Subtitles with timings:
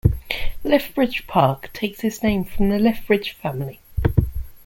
[0.63, 3.79] Lethbridge Park takes its name from the Lethbridge family.